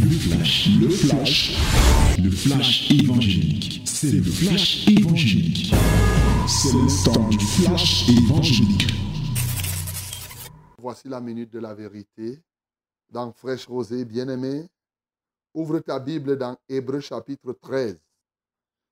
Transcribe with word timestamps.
Le 0.00 0.10
flash, 0.10 0.68
le 0.80 0.88
flash, 0.88 2.18
le 2.18 2.30
flash 2.30 2.90
évangélique. 2.90 3.82
C'est 3.86 4.12
le 4.12 4.22
flash 4.22 4.86
évangélique. 4.88 5.72
C'est 6.48 6.72
le 6.72 7.04
temps 7.04 7.28
du 7.28 7.38
flash 7.38 8.08
évangélique. 8.08 8.86
Voici 10.78 11.08
la 11.08 11.20
minute 11.20 11.50
de 11.52 11.58
la 11.58 11.74
vérité. 11.74 12.40
Dans 13.10 13.32
Fraîche 13.32 13.66
Rosée, 13.66 14.04
bien-aimé, 14.04 14.68
ouvre 15.54 15.78
ta 15.80 15.98
Bible 15.98 16.36
dans 16.36 16.56
Hébreu 16.68 17.00
chapitre 17.00 17.52
13, 17.52 17.98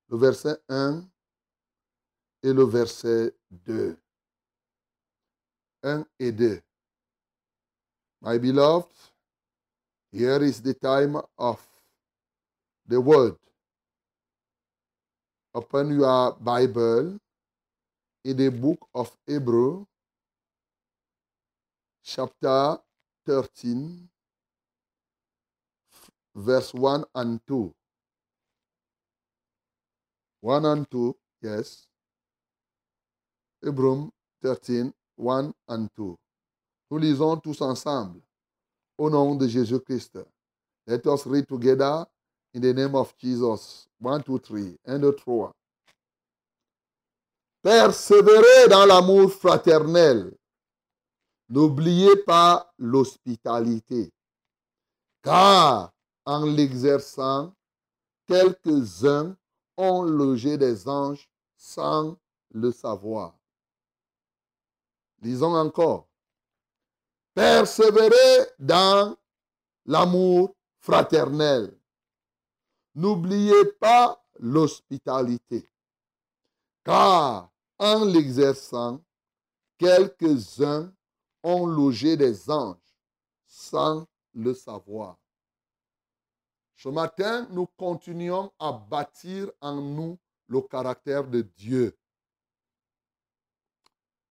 le 0.08 0.16
verset 0.16 0.56
1 0.68 1.04
et 2.42 2.52
le 2.52 2.64
verset 2.64 3.34
2. 3.50 3.96
1 5.82 6.06
et 6.18 6.32
2. 6.32 6.60
My 8.22 8.38
beloved, 8.38 8.88
here 10.14 10.44
is 10.44 10.62
the 10.62 10.74
time 10.74 11.16
of 11.36 11.58
the 12.86 13.00
word. 13.00 13.34
Open 15.52 15.98
your 15.98 16.36
Bible 16.40 17.18
in 18.24 18.36
the 18.36 18.48
book 18.48 18.86
of 18.94 19.10
Hebrew, 19.26 19.86
chapter 22.04 22.78
13, 23.26 24.08
verse 26.36 26.72
1 26.72 27.04
and 27.16 27.40
2. 27.48 27.74
1 30.42 30.64
and 30.64 30.90
2, 30.90 31.16
yes. 31.42 31.86
Hebrew 33.60 34.10
13, 34.42 34.92
1 35.16 35.54
and 35.68 35.90
2. 35.96 36.16
Nous 36.90 36.98
lisons 37.00 37.40
tous 37.42 37.60
ensemble. 37.62 38.20
Au 38.96 39.10
nom 39.10 39.34
de 39.34 39.46
Jésus-Christ. 39.48 40.18
Let 40.86 41.06
us 41.06 41.26
read 41.26 41.46
together 41.46 42.06
in 42.54 42.60
the 42.60 42.72
name 42.72 42.94
of 42.94 43.14
Jesus. 43.18 43.88
1, 44.00 44.20
2, 44.20 44.38
3. 44.38 44.78
1, 44.86 44.98
2, 44.98 45.12
3. 45.16 45.52
Persévérez 47.62 48.68
dans 48.68 48.84
l'amour 48.84 49.32
fraternel. 49.32 50.36
N'oubliez 51.48 52.16
pas 52.24 52.70
l'hospitalité. 52.78 54.12
Car 55.22 55.92
en 56.26 56.44
l'exerçant, 56.44 57.54
quelques-uns 58.26 59.36
ont 59.76 60.02
logé 60.02 60.56
des 60.58 60.88
anges 60.88 61.28
sans 61.56 62.16
le 62.50 62.70
savoir. 62.70 63.34
Lisons 65.22 65.54
encore. 65.54 66.06
Persévérez 67.34 68.46
dans 68.60 69.16
l'amour 69.86 70.54
fraternel. 70.78 71.76
N'oubliez 72.94 73.64
pas 73.80 74.24
l'hospitalité, 74.38 75.68
car 76.84 77.50
en 77.78 78.04
l'exerçant, 78.04 79.04
quelques-uns 79.78 80.92
ont 81.42 81.66
logé 81.66 82.16
des 82.16 82.48
anges 82.48 82.76
sans 83.46 84.06
le 84.32 84.54
savoir. 84.54 85.18
Ce 86.76 86.88
matin, 86.88 87.48
nous 87.50 87.66
continuons 87.76 88.52
à 88.58 88.72
bâtir 88.72 89.50
en 89.60 89.80
nous 89.80 90.18
le 90.46 90.60
caractère 90.60 91.26
de 91.26 91.42
Dieu. 91.42 91.96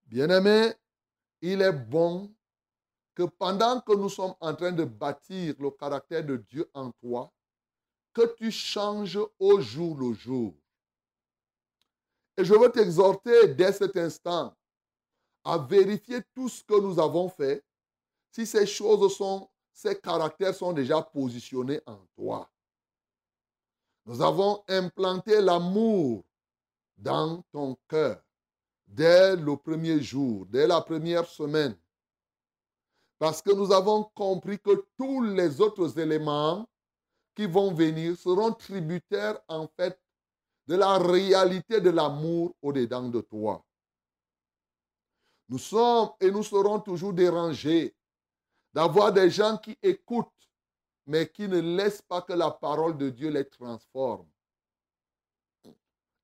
Bien-aimé, 0.06 0.74
il 1.42 1.62
est 1.62 1.74
bon 1.74 2.34
que 3.16 3.24
pendant 3.24 3.80
que 3.82 3.94
nous 3.94 4.10
sommes 4.10 4.34
en 4.40 4.56
train 4.56 4.72
de 4.72 4.84
bâtir 4.84 5.56
le 5.60 5.72
caractère 5.72 6.26
de 6.26 6.38
Dieu 6.38 6.70
en 6.74 6.92
toi, 6.92 7.32
que 8.14 8.34
tu 8.36 8.52
changes 8.52 9.20
au 9.40 9.60
jour 9.60 9.98
le 9.98 10.14
jour. 10.14 10.54
Et 12.38 12.46
je 12.46 12.54
veux 12.54 12.72
t'exhorter 12.72 13.50
dès 13.50 13.72
cet 13.72 13.96
instant 13.98 14.56
à 15.44 15.58
vérifier 15.58 16.22
tout 16.34 16.50
ce 16.50 16.64
que 16.64 16.80
nous 16.80 17.00
avons 17.00 17.30
fait, 17.30 17.64
si 18.32 18.46
ces 18.46 18.66
choses 18.66 19.16
sont, 19.16 19.50
ces 19.74 20.00
caractères 20.00 20.56
sont 20.56 20.74
déjà 20.74 21.02
positionnés 21.02 21.82
en 21.86 22.00
toi. 22.16 22.50
Nous 24.06 24.22
avons 24.22 24.64
implanté 24.68 25.40
l'amour 25.42 26.24
dans 26.98 27.42
ton 27.52 27.78
cœur 27.88 28.22
dès 28.88 29.36
le 29.36 29.56
premier 29.58 30.02
jour, 30.02 30.46
dès 30.48 30.68
la 30.68 30.82
première 30.82 31.26
semaine. 31.26 31.76
Parce 33.24 33.42
que 33.42 33.54
nous 33.54 33.72
avons 33.72 34.04
compris 34.16 34.60
que 34.60 34.86
tous 34.98 35.24
les 35.24 35.62
autres 35.62 35.98
éléments 35.98 36.68
qui 37.34 37.46
vont 37.46 37.74
venir 37.74 38.18
seront 38.18 38.52
tributaires 38.52 39.40
en 39.48 39.66
fait 39.66 39.98
de 40.68 40.76
la 40.76 40.98
réalité 40.98 41.80
de 41.80 41.90
l'amour 41.90 42.54
au-dedans 42.62 43.08
de 43.08 43.22
toi. 43.22 43.64
Nous 45.48 45.58
sommes 45.58 46.10
et 46.20 46.30
nous 46.32 46.44
serons 46.44 46.82
toujours 46.82 47.14
dérangés 47.14 47.96
d'avoir 48.74 49.14
des 49.14 49.30
gens 49.30 49.58
qui 49.58 49.78
écoutent, 49.82 50.28
mais 51.06 51.30
qui 51.30 51.48
ne 51.48 51.62
laissent 51.62 52.02
pas 52.02 52.24
que 52.24 52.34
la 52.34 52.52
parole 52.52 52.98
de 52.98 53.10
Dieu 53.10 53.30
les 53.30 53.48
transforme. 53.48 54.28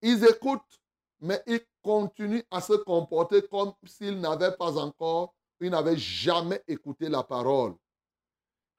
Ils 0.01 0.25
écoutent, 0.25 0.81
mais 1.21 1.41
ils 1.47 1.65
continuent 1.81 2.43
à 2.51 2.59
se 2.59 2.73
comporter 2.73 3.47
comme 3.47 3.71
s'ils 3.85 4.19
n'avaient 4.19 4.57
pas 4.57 4.77
encore, 4.77 5.33
ils 5.61 5.97
jamais 5.97 6.63
écouté 6.67 7.09
la 7.09 7.23
parole. 7.23 7.75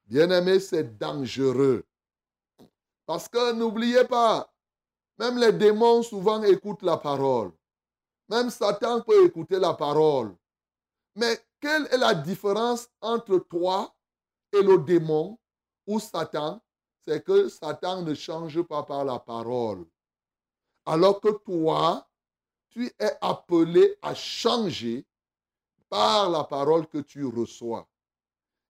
Bien-aimé, 0.05 0.59
c'est 0.59 0.97
dangereux. 0.97 1.85
Parce 3.05 3.27
que 3.27 3.53
n'oubliez 3.53 4.05
pas, 4.05 4.51
même 5.17 5.37
les 5.37 5.51
démons 5.51 6.01
souvent 6.03 6.41
écoutent 6.43 6.83
la 6.83 6.97
parole. 6.97 7.51
Même 8.29 8.49
Satan 8.49 9.01
peut 9.01 9.25
écouter 9.25 9.59
la 9.59 9.73
parole. 9.73 10.35
Mais 11.15 11.39
quelle 11.59 11.87
est 11.91 11.97
la 11.97 12.13
différence 12.13 12.89
entre 13.01 13.37
toi 13.37 13.93
et 14.53 14.61
le 14.61 14.77
démon 14.79 15.37
ou 15.85 15.99
Satan? 15.99 16.61
C'est 17.01 17.23
que 17.23 17.49
Satan 17.49 18.03
ne 18.03 18.13
change 18.13 18.61
pas 18.63 18.83
par 18.83 19.03
la 19.03 19.19
parole. 19.19 19.85
Alors 20.85 21.19
que 21.19 21.29
toi, 21.29 22.07
tu 22.69 22.85
es 22.99 23.17
appelé 23.21 23.97
à 24.01 24.15
changer 24.15 25.05
par 25.91 26.29
la 26.29 26.45
parole 26.45 26.87
que 26.87 26.99
tu 26.99 27.25
reçois. 27.25 27.85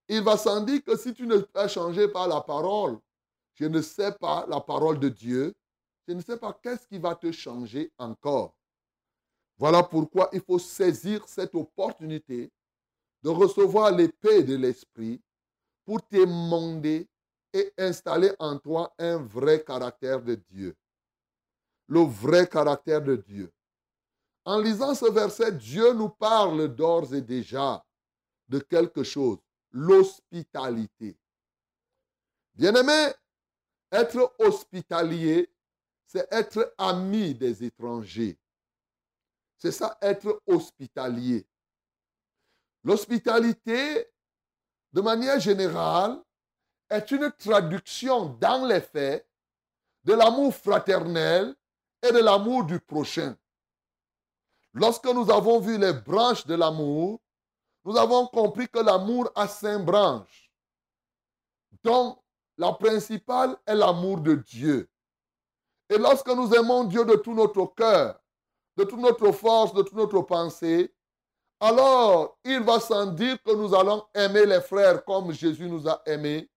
Il 0.10 0.24
va 0.24 0.38
sans 0.38 0.62
dire 0.62 0.84
que 0.84 0.98
si 0.98 1.14
tu 1.14 1.28
ne 1.28 1.38
peux 1.38 1.68
changer 1.68 2.08
par 2.08 2.28
la 2.28 2.42
parole, 2.42 3.00
je 3.54 3.66
ne 3.66 3.80
sais 3.80 4.12
pas 4.14 4.46
la 4.50 4.60
parole 4.60 5.00
de 5.00 5.08
Dieu, 5.08 5.54
je 6.08 6.14
ne 6.14 6.22
sais 6.22 6.38
pas 6.38 6.52
qu'est-ce 6.64 6.88
qui 6.88 6.98
va 6.98 7.14
te 7.14 7.32
changer 7.32 7.94
encore. 8.00 8.56
Voilà 9.56 9.84
pourquoi 9.84 10.30
il 10.34 10.42
faut 10.42 10.58
saisir 10.58 11.24
cette 11.28 11.54
opportunité 11.54 12.52
de 13.22 13.30
recevoir 13.30 13.92
l'épée 13.92 14.42
de 14.42 14.56
l'Esprit 14.56 15.22
pour 15.86 16.02
t'émonder 16.02 17.08
et 17.54 17.72
installer 17.78 18.32
en 18.40 18.58
toi 18.58 18.92
un 18.98 19.18
vrai 19.18 19.64
caractère 19.64 20.24
de 20.24 20.34
Dieu. 20.50 20.76
Le 21.86 22.00
vrai 22.00 22.48
caractère 22.48 23.04
de 23.04 23.16
Dieu. 23.16 23.52
En 24.46 24.60
lisant 24.60 24.96
ce 24.96 25.10
verset, 25.12 25.52
Dieu 25.52 25.94
nous 25.94 26.10
parle 26.10 26.74
d'ores 26.74 27.14
et 27.14 27.22
déjà 27.22 27.86
de 28.48 28.60
quelque 28.60 29.04
chose, 29.04 29.38
l'hospitalité. 29.72 31.18
Bien-aimé, 32.56 33.14
être 33.92 34.34
hospitalier, 34.40 35.50
c'est 36.06 36.28
être 36.32 36.74
ami 36.78 37.34
des 37.36 37.64
étrangers. 37.64 38.38
C'est 39.58 39.72
ça, 39.72 39.98
être 40.02 40.42
hospitalier. 40.48 41.48
L'hospitalité, 42.84 44.12
de 44.92 45.02
manière 45.02 45.40
générale, 45.40 46.22
est 46.90 47.12
une 47.12 47.32
traduction 47.32 48.26
dans 48.26 48.66
les 48.66 48.82
faits 48.82 49.26
de 50.04 50.14
l'amour 50.14 50.54
fraternel 50.54 51.56
et 52.02 52.12
de 52.12 52.20
l'amour 52.20 52.66
du 52.66 52.80
prochain. 52.80 53.38
Lorsque 54.74 55.06
nous 55.06 55.30
avons 55.30 55.60
vu 55.60 55.78
les 55.78 55.94
branches 55.94 56.46
de 56.46 56.56
l'amour, 56.56 57.20
nous 57.84 57.98
avons 57.98 58.28
compris 58.28 58.68
que 58.70 58.80
l'amour 58.80 59.30
a 59.36 59.48
cinq 59.48 59.80
branches. 59.80 60.52
Donc, 61.84 62.20
la 62.58 62.72
principale 62.74 63.58
est 63.66 63.76
l'amour 63.76 64.20
de 64.22 64.36
Dieu. 64.36 64.90
Et 65.90 65.98
lorsque 65.98 66.30
nous 66.30 66.54
aimons 66.54 66.86
Dieu 66.86 67.04
de 67.04 67.16
tout 67.16 67.34
notre 67.34 67.66
cœur, 67.66 68.22
de 68.78 68.84
toute 68.84 69.00
notre 69.00 69.32
force, 69.32 69.74
de 69.74 69.82
toute 69.82 69.98
notre 69.98 70.22
pensée, 70.22 70.94
alors 71.60 72.38
il 72.46 72.62
va 72.62 72.80
sans 72.80 73.08
dire 73.08 73.42
que 73.44 73.52
nous 73.52 73.76
allons 73.76 74.04
aimer 74.16 74.46
les 74.46 74.62
frères 74.62 75.04
comme 75.04 75.32
Jésus 75.32 75.68
nous 75.68 75.88
a 75.88 76.02
aimés 76.06 76.50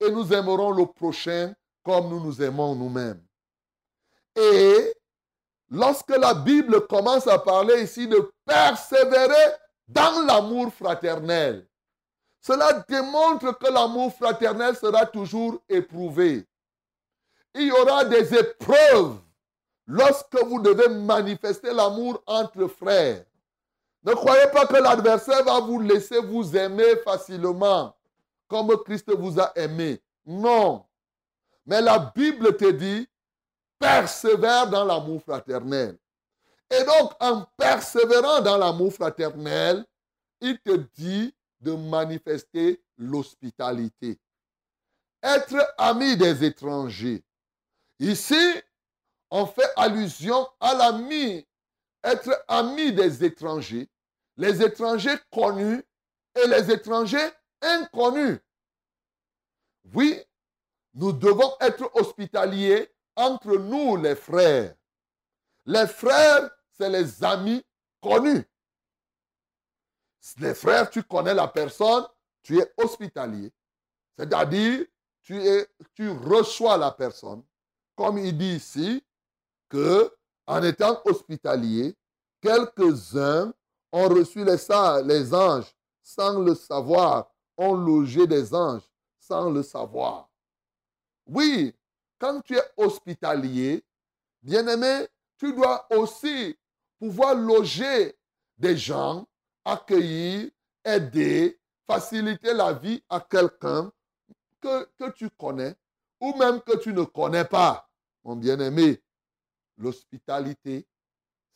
et 0.00 0.10
nous 0.10 0.32
aimerons 0.32 0.70
le 0.70 0.86
prochain 0.86 1.54
comme 1.82 2.08
nous 2.08 2.20
nous 2.20 2.42
aimons 2.42 2.74
nous-mêmes. 2.74 3.22
Et 4.36 4.94
lorsque 5.70 6.16
la 6.16 6.34
Bible 6.34 6.86
commence 6.86 7.26
à 7.26 7.38
parler 7.38 7.82
ici 7.82 8.06
de 8.06 8.30
persévérer 8.44 9.52
dans 9.86 10.24
l'amour 10.26 10.72
fraternel, 10.72 11.66
Cela 12.40 12.84
démontre 12.88 13.58
que 13.58 13.70
l'amour 13.70 14.14
fraternel 14.14 14.76
sera 14.76 15.04
toujours 15.04 15.60
éprouvé. 15.68 16.46
Il 17.54 17.66
y 17.66 17.72
aura 17.72 18.04
des 18.04 18.32
épreuves 18.34 19.18
lorsque 19.86 20.36
vous 20.44 20.60
devez 20.60 20.88
manifester 20.88 21.72
l'amour 21.72 22.22
entre 22.26 22.68
frères. 22.68 23.24
Ne 24.04 24.12
croyez 24.14 24.46
pas 24.52 24.66
que 24.66 24.76
l'adversaire 24.76 25.42
va 25.44 25.60
vous 25.60 25.80
laisser 25.80 26.20
vous 26.20 26.56
aimer 26.56 26.96
facilement 27.04 27.94
comme 28.48 28.74
Christ 28.84 29.10
vous 29.14 29.38
a 29.38 29.52
aimé. 29.56 30.00
Non. 30.24 30.84
Mais 31.66 31.82
la 31.82 31.98
Bible 32.14 32.56
te 32.56 32.70
dit, 32.70 33.06
persévère 33.78 34.68
dans 34.68 34.84
l'amour 34.84 35.22
fraternel. 35.22 35.96
Et 36.70 36.84
donc, 36.84 37.12
en 37.20 37.46
persévérant 37.56 38.40
dans 38.40 38.58
l'amour 38.58 38.92
fraternel, 38.92 39.84
il 40.40 40.58
te 40.60 40.76
dit 40.94 41.34
de 41.60 41.72
manifester 41.72 42.82
l'hospitalité. 42.96 44.18
Être 45.22 45.74
ami 45.78 46.16
des 46.16 46.44
étrangers. 46.44 47.24
Ici, 47.98 48.62
on 49.30 49.46
fait 49.46 49.70
allusion 49.76 50.48
à 50.60 50.74
l'ami, 50.74 51.46
être 52.04 52.44
ami 52.46 52.92
des 52.92 53.24
étrangers, 53.24 53.88
les 54.36 54.62
étrangers 54.62 55.18
connus 55.32 55.82
et 56.34 56.46
les 56.46 56.70
étrangers 56.70 57.30
inconnus. 57.60 58.38
Oui, 59.92 60.20
nous 60.94 61.12
devons 61.12 61.52
être 61.60 61.90
hospitaliers 61.94 62.88
entre 63.18 63.56
nous, 63.56 63.96
les 63.96 64.14
frères. 64.14 64.74
Les 65.66 65.86
frères, 65.86 66.50
c'est 66.70 66.88
les 66.88 67.22
amis 67.22 67.62
connus. 68.00 68.44
Les 70.38 70.54
frères, 70.54 70.88
tu 70.88 71.02
connais 71.02 71.34
la 71.34 71.48
personne, 71.48 72.04
tu 72.42 72.58
es 72.58 72.72
hospitalier. 72.76 73.52
C'est-à-dire, 74.16 74.86
tu, 75.22 75.40
tu 75.94 76.10
reçois 76.10 76.76
la 76.76 76.90
personne. 76.90 77.42
Comme 77.96 78.18
il 78.18 78.36
dit 78.36 78.56
ici, 78.56 79.04
que 79.68 80.14
en 80.46 80.62
étant 80.62 81.00
hospitalier, 81.04 81.94
quelques-uns 82.40 83.52
ont 83.92 84.08
reçu 84.08 84.44
les, 84.44 84.56
les 85.04 85.34
anges 85.34 85.74
sans 86.02 86.38
le 86.38 86.54
savoir, 86.54 87.30
ont 87.56 87.74
logé 87.74 88.26
des 88.26 88.54
anges 88.54 88.88
sans 89.18 89.50
le 89.50 89.62
savoir. 89.62 90.30
Oui, 91.26 91.74
quand 92.18 92.40
tu 92.42 92.56
es 92.56 92.62
hospitalier, 92.76 93.84
bien-aimé, 94.42 95.06
tu 95.38 95.52
dois 95.52 95.86
aussi 95.94 96.56
pouvoir 96.98 97.34
loger 97.34 98.16
des 98.56 98.76
gens, 98.76 99.26
accueillir, 99.64 100.50
aider, 100.84 101.60
faciliter 101.86 102.52
la 102.54 102.72
vie 102.72 103.02
à 103.08 103.20
quelqu'un 103.20 103.92
que, 104.60 105.10
tu 105.14 105.30
connais 105.30 105.76
ou 106.20 106.34
même 106.36 106.60
que 106.60 106.76
tu 106.78 106.92
ne 106.92 107.04
connais 107.04 107.44
pas. 107.44 107.88
Mon 108.24 108.36
bien-aimé, 108.36 109.00
l'hospitalité, 109.76 110.86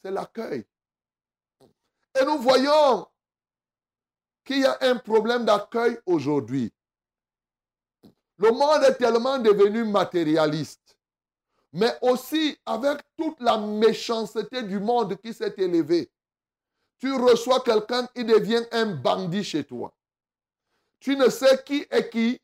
c'est 0.02 0.10
l'accueil. 0.10 0.64
Et 1.60 2.24
nous 2.24 2.38
voyons 2.38 3.06
qu'il 4.44 4.60
y 4.60 4.66
a 4.66 4.78
un 4.82 4.96
problème 4.96 5.44
d'accueil 5.44 5.98
aujourd'hui. 6.06 6.72
Le 8.38 8.50
monde 8.50 8.82
est 8.84 8.94
tellement 8.94 9.38
devenu 9.38 9.84
matérialiste, 9.84 10.96
mais 11.72 11.96
aussi 12.00 12.58
avec 12.66 12.98
toute 13.16 13.40
la 13.40 13.58
méchanceté 13.58 14.62
du 14.62 14.80
monde 14.80 15.16
qui 15.20 15.32
s'est 15.32 15.54
élevée. 15.56 16.10
Tu 16.98 17.12
reçois 17.12 17.60
quelqu'un, 17.60 18.08
il 18.14 18.26
devient 18.26 18.64
un 18.70 18.86
bandit 18.86 19.44
chez 19.44 19.64
toi. 19.64 19.92
Tu 21.00 21.16
ne 21.16 21.28
sais 21.28 21.62
qui 21.64 21.84
est 21.90 22.10
qui. 22.10 22.40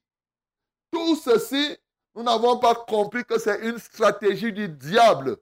Tout 0.90 1.16
ceci, 1.16 1.76
nous 2.14 2.22
n'avons 2.22 2.58
pas 2.58 2.74
compris 2.74 3.24
que 3.24 3.38
c'est 3.38 3.60
une 3.60 3.78
stratégie 3.78 4.52
du 4.52 4.68
diable 4.68 5.36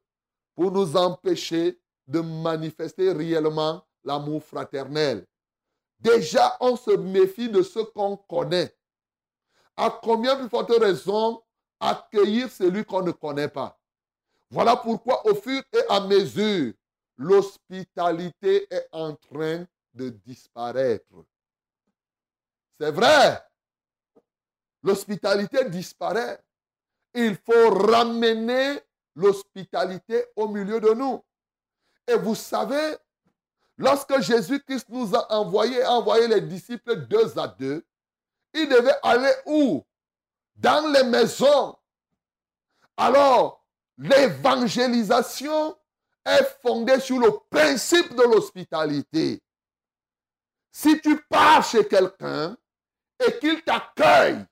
pour 0.54 0.70
nous 0.70 0.96
empêcher 0.96 1.78
de 2.06 2.20
manifester 2.20 3.12
réellement 3.12 3.82
l'amour 4.04 4.42
fraternel. 4.42 5.26
Déjà, 5.99 6.56
on 6.60 6.76
se 6.76 6.90
méfie 6.90 7.49
de 7.49 7.62
ce 7.62 7.78
qu'on 7.78 8.16
connaît. 8.16 8.75
À 9.76 9.90
combien 10.02 10.37
plus 10.37 10.49
forte 10.49 10.73
raison 10.78 11.43
accueillir 11.78 12.50
celui 12.50 12.84
qu'on 12.84 13.02
ne 13.02 13.12
connaît 13.12 13.49
pas? 13.49 13.78
Voilà 14.50 14.76
pourquoi, 14.76 15.26
au 15.26 15.34
fur 15.34 15.62
et 15.73 15.82
à 15.88 16.00
mesure, 16.00 16.73
l'hospitalité 17.17 18.67
est 18.73 18.88
en 18.93 19.14
train 19.14 19.67
de 19.93 20.08
disparaître. 20.08 21.25
C'est 22.78 22.90
vrai. 22.90 23.43
L'hospitalité 24.82 25.69
disparaît. 25.69 26.40
Il 27.14 27.37
faut 27.37 27.70
ramener 27.70 28.81
l'hospitalité 29.14 30.26
au 30.37 30.49
milieu 30.49 30.81
de 30.81 30.90
nous. 30.90 31.23
Et 32.06 32.17
vous 32.17 32.34
savez, 32.34 32.96
lorsque 33.76 34.20
Jésus-Christ 34.20 34.88
nous 34.90 35.14
a 35.17 35.32
envoyé, 35.32 35.84
envoyé 35.87 36.28
les 36.28 36.43
disciples 36.43 37.06
deux 37.06 37.38
à 37.38 37.49
deux, 37.49 37.84
il 38.56 38.69
devait 38.69 38.99
aller 39.03 39.32
où? 39.47 39.85
Dans 40.56 40.91
les 40.93 41.05
maisons. 41.05 41.76
Alors, 42.97 43.64
l'évangélisation 43.99 45.76
est 46.25 46.58
fondée 46.62 47.00
sur 47.00 47.19
le 47.19 47.31
principe 47.50 48.14
de 48.14 48.23
l'hospitalité. 48.23 49.43
Si 50.73 51.00
tu 51.00 51.23
pars 51.25 51.64
chez 51.64 51.87
quelqu'un 51.87 52.56
et 53.25 53.38
qu'il 53.38 53.62
t'accueille, 53.62 54.44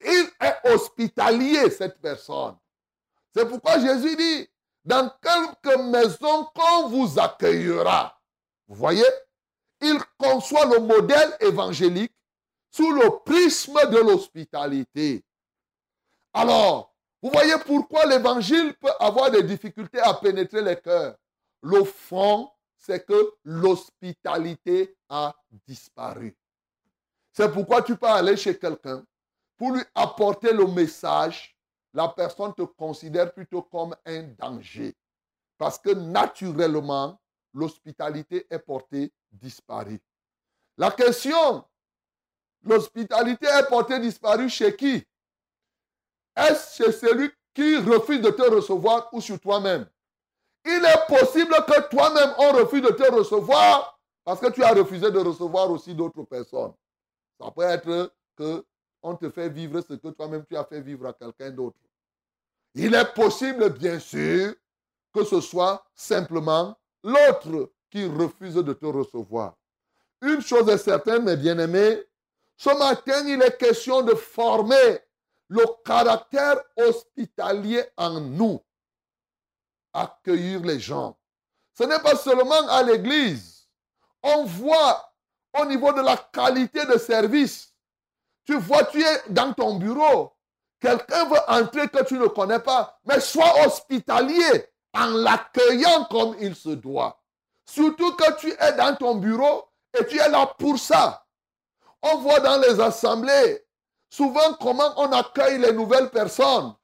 il 0.00 0.30
est 0.40 0.72
hospitalier, 0.72 1.70
cette 1.70 2.00
personne. 2.00 2.56
C'est 3.34 3.46
pourquoi 3.46 3.78
Jésus 3.78 4.16
dit, 4.16 4.48
dans 4.84 5.10
quelques 5.22 5.78
maisons 5.78 6.48
qu'on 6.54 6.88
vous 6.88 7.18
accueillera. 7.18 8.18
Vous 8.66 8.74
voyez, 8.74 9.04
il 9.80 9.98
conçoit 10.18 10.66
le 10.66 10.80
modèle 10.80 11.36
évangélique 11.40 12.14
sous 12.72 12.90
le 12.90 13.22
prisme 13.24 13.78
de 13.90 13.98
l'hospitalité. 13.98 15.24
Alors, 16.32 16.92
vous 17.22 17.30
voyez 17.30 17.54
pourquoi 17.64 18.06
l'évangile 18.06 18.74
peut 18.80 18.90
avoir 18.98 19.30
des 19.30 19.44
difficultés 19.44 20.00
à 20.00 20.14
pénétrer 20.14 20.62
les 20.62 20.76
cœurs. 20.76 21.16
Le 21.62 21.84
fond, 21.84 22.50
c'est 22.76 23.06
que 23.06 23.34
l'hospitalité 23.44 24.96
a 25.08 25.32
disparu. 25.68 26.36
C'est 27.32 27.52
pourquoi 27.52 27.82
tu 27.82 27.96
peux 27.96 28.08
aller 28.08 28.36
chez 28.36 28.58
quelqu'un 28.58 29.04
pour 29.56 29.72
lui 29.72 29.82
apporter 29.94 30.52
le 30.52 30.66
message 30.66 31.52
la 31.94 32.08
personne 32.08 32.54
te 32.54 32.62
considère 32.62 33.32
plutôt 33.32 33.62
comme 33.62 33.94
un 34.06 34.22
danger. 34.38 34.96
Parce 35.58 35.78
que 35.78 35.90
naturellement, 35.90 37.20
l'hospitalité 37.52 38.46
est 38.48 38.58
portée 38.58 39.12
disparue. 39.30 40.00
La 40.78 40.90
question, 40.90 41.64
l'hospitalité 42.64 43.46
est 43.46 43.68
portée 43.68 43.98
disparue 44.00 44.48
chez 44.48 44.74
qui? 44.74 45.04
Est-ce 46.36 46.82
chez 46.82 46.92
celui 46.92 47.30
qui 47.54 47.76
refuse 47.76 48.20
de 48.20 48.30
te 48.30 48.42
recevoir 48.42 49.08
ou 49.12 49.20
sur 49.20 49.38
toi-même? 49.38 49.86
Il 50.64 50.84
est 50.84 51.06
possible 51.08 51.54
que 51.66 51.88
toi-même, 51.88 52.34
on 52.38 52.52
refuse 52.52 52.82
de 52.82 52.90
te 52.90 53.10
recevoir 53.10 53.98
parce 54.24 54.40
que 54.40 54.50
tu 54.50 54.62
as 54.62 54.72
refusé 54.72 55.10
de 55.10 55.18
recevoir 55.18 55.70
aussi 55.70 55.94
d'autres 55.94 56.22
personnes. 56.22 56.72
Ça 57.40 57.50
peut 57.50 57.62
être 57.62 58.12
que 58.36 58.64
on 59.02 59.16
te 59.16 59.28
fait 59.30 59.48
vivre 59.48 59.80
ce 59.80 59.94
que 59.94 60.08
toi-même 60.08 60.44
tu 60.48 60.56
as 60.56 60.64
fait 60.64 60.80
vivre 60.80 61.06
à 61.06 61.12
quelqu'un 61.12 61.50
d'autre. 61.50 61.76
Il 62.74 62.94
est 62.94 63.14
possible, 63.14 63.68
bien 63.70 63.98
sûr, 63.98 64.54
que 65.12 65.24
ce 65.24 65.40
soit 65.40 65.84
simplement 65.94 66.78
l'autre 67.02 67.72
qui 67.90 68.06
refuse 68.06 68.54
de 68.54 68.72
te 68.72 68.86
recevoir. 68.86 69.56
Une 70.22 70.40
chose 70.40 70.68
est 70.68 70.78
certaine, 70.78 71.24
mes 71.24 71.36
bien-aimés, 71.36 72.02
ce 72.56 72.70
matin, 72.78 73.26
il 73.26 73.42
est 73.42 73.56
question 73.56 74.02
de 74.02 74.14
former 74.14 75.00
le 75.48 75.64
caractère 75.84 76.56
hospitalier 76.76 77.84
en 77.96 78.20
nous. 78.20 78.62
Accueillir 79.92 80.60
les 80.60 80.80
gens. 80.80 81.18
Ce 81.76 81.84
n'est 81.84 82.00
pas 82.00 82.16
seulement 82.16 82.68
à 82.68 82.82
l'église. 82.82 83.68
On 84.22 84.44
voit 84.44 85.12
au 85.58 85.64
niveau 85.66 85.92
de 85.92 86.00
la 86.00 86.16
qualité 86.16 86.86
de 86.86 86.98
service 86.98 87.72
tu 88.44 88.58
vois, 88.58 88.84
tu 88.84 89.00
es 89.02 89.22
dans 89.28 89.52
ton 89.52 89.76
bureau. 89.76 90.32
Quelqu'un 90.80 91.26
veut 91.28 91.40
entrer 91.48 91.88
que 91.88 92.02
tu 92.04 92.14
ne 92.14 92.26
connais 92.26 92.58
pas, 92.58 92.98
mais 93.04 93.20
sois 93.20 93.64
hospitalier 93.64 94.66
en 94.92 95.06
l'accueillant 95.06 96.04
comme 96.10 96.36
il 96.40 96.56
se 96.56 96.70
doit. 96.70 97.20
Surtout 97.64 98.12
que 98.16 98.38
tu 98.40 98.50
es 98.50 98.72
dans 98.72 98.96
ton 98.96 99.14
bureau 99.14 99.64
et 99.96 100.04
tu 100.06 100.18
es 100.18 100.28
là 100.28 100.52
pour 100.58 100.78
ça. 100.78 101.21
On 102.02 102.18
voit 102.18 102.40
dans 102.40 102.60
les 102.60 102.80
assemblées 102.80 103.64
souvent 104.10 104.54
comment 104.60 104.92
on 104.96 105.10
accueille 105.12 105.58
les 105.58 105.72
nouvelles 105.72 106.10
personnes. 106.10 106.74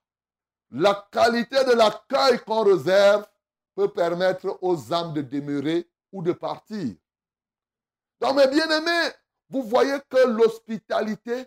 La 0.70 1.08
qualité 1.10 1.64
de 1.64 1.72
l'accueil 1.72 2.38
qu'on 2.46 2.62
réserve 2.62 3.26
peut 3.75 3.88
permettre 3.88 4.58
aux 4.62 4.92
âmes 4.92 5.12
de 5.14 5.22
demeurer 5.22 5.88
ou 6.12 6.22
de 6.22 6.32
partir. 6.32 6.94
Donc 8.20 8.37
mes 8.37 8.48
bien-aimés, 8.48 9.10
vous 9.48 9.62
voyez 9.62 9.98
que 10.08 10.26
l'hospitalité 10.26 11.46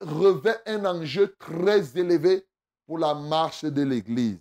revêt 0.00 0.60
un 0.66 0.84
enjeu 0.84 1.34
très 1.38 1.96
élevé 1.98 2.46
pour 2.86 2.98
la 2.98 3.14
marche 3.14 3.64
de 3.64 3.82
l'Église. 3.82 4.40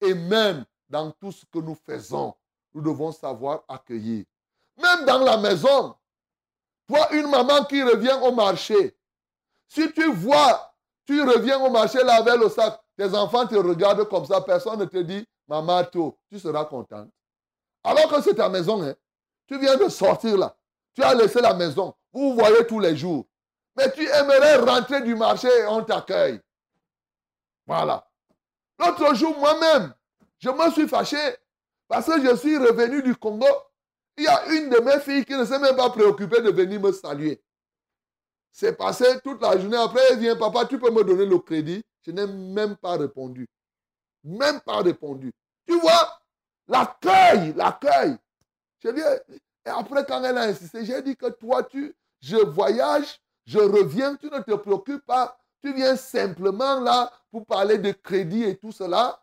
Et 0.00 0.14
même 0.14 0.64
dans 0.88 1.10
tout 1.12 1.32
ce 1.32 1.44
que 1.44 1.58
nous 1.58 1.76
faisons, 1.86 2.34
nous 2.74 2.82
devons 2.82 3.12
savoir 3.12 3.62
accueillir. 3.68 4.24
Même 4.76 5.04
dans 5.04 5.18
la 5.18 5.36
maison, 5.36 5.94
toi, 6.90 7.12
une 7.12 7.28
maman 7.28 7.64
qui 7.64 7.82
revient 7.82 8.18
au 8.22 8.32
marché, 8.32 8.96
si 9.68 9.92
tu 9.92 10.12
vois, 10.12 10.74
tu 11.06 11.22
reviens 11.22 11.60
au 11.60 11.70
marché 11.70 12.02
là 12.02 12.14
avec 12.14 12.34
le 12.36 12.48
sac, 12.48 12.80
tes 12.96 13.14
enfants 13.14 13.46
te 13.46 13.54
regardent 13.54 14.08
comme 14.08 14.26
ça, 14.26 14.40
personne 14.40 14.80
ne 14.80 14.84
te 14.86 14.98
dit, 14.98 15.24
maman, 15.46 15.84
tu 15.84 16.38
seras 16.38 16.64
contente. 16.64 17.08
Alors 17.84 18.08
que 18.08 18.20
c'est 18.20 18.34
ta 18.34 18.48
maison, 18.48 18.82
hein. 18.82 18.94
tu 19.46 19.58
viens 19.58 19.76
de 19.76 19.88
sortir 19.88 20.36
là, 20.36 20.56
tu 20.94 21.02
as 21.02 21.14
laissé 21.14 21.40
la 21.40 21.54
maison, 21.54 21.94
vous 22.12 22.34
voyez 22.34 22.66
tous 22.66 22.80
les 22.80 22.96
jours. 22.96 23.24
Mais 23.76 23.90
tu 23.92 24.06
aimerais 24.08 24.56
rentrer 24.56 25.00
du 25.02 25.14
marché 25.14 25.48
et 25.48 25.66
on 25.66 25.84
t'accueille. 25.84 26.40
Voilà. 27.66 28.04
L'autre 28.80 29.14
jour, 29.14 29.38
moi-même, 29.38 29.94
je 30.38 30.50
me 30.50 30.70
suis 30.72 30.88
fâché 30.88 31.36
parce 31.86 32.06
que 32.06 32.20
je 32.20 32.34
suis 32.34 32.58
revenu 32.58 33.00
du 33.02 33.14
Congo. 33.14 33.46
Il 34.16 34.24
y 34.24 34.28
a 34.28 34.46
une 34.52 34.68
de 34.68 34.78
mes 34.80 35.00
filles 35.00 35.24
qui 35.24 35.34
ne 35.34 35.44
s'est 35.44 35.58
même 35.58 35.76
pas 35.76 35.90
préoccupée 35.90 36.42
de 36.42 36.50
venir 36.50 36.80
me 36.80 36.92
saluer. 36.92 37.42
C'est 38.52 38.76
passé 38.76 39.04
toute 39.22 39.40
la 39.40 39.58
journée. 39.58 39.76
Après, 39.76 40.00
elle 40.10 40.18
vient, 40.18 40.36
papa, 40.36 40.66
tu 40.66 40.78
peux 40.78 40.90
me 40.90 41.04
donner 41.04 41.26
le 41.26 41.38
crédit? 41.38 41.82
Je 42.02 42.10
n'ai 42.10 42.26
même 42.26 42.76
pas 42.76 42.96
répondu. 42.96 43.48
Même 44.24 44.60
pas 44.60 44.82
répondu. 44.82 45.32
Tu 45.66 45.78
vois, 45.78 46.20
l'accueil, 46.66 47.54
l'accueil. 47.54 48.16
Je 48.82 48.88
dis, 48.90 49.00
et 49.64 49.70
après, 49.70 50.04
quand 50.04 50.22
elle 50.24 50.38
a 50.38 50.42
insisté, 50.42 50.84
j'ai 50.84 51.00
dit 51.02 51.16
que 51.16 51.30
toi, 51.30 51.62
tu, 51.62 51.94
je 52.20 52.36
voyage, 52.36 53.20
je 53.44 53.58
reviens, 53.58 54.16
tu 54.16 54.26
ne 54.26 54.40
te 54.40 54.54
préoccupes 54.54 55.04
pas. 55.06 55.38
Tu 55.62 55.74
viens 55.74 55.96
simplement 55.96 56.80
là 56.80 57.12
pour 57.30 57.44
parler 57.44 57.78
de 57.78 57.92
crédit 57.92 58.44
et 58.44 58.56
tout 58.56 58.72
cela. 58.72 59.22